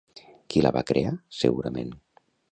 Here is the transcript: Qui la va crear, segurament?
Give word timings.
Qui 0.53 0.63
la 0.65 0.71
va 0.77 0.81
crear, 0.91 1.11
segurament? 1.41 1.93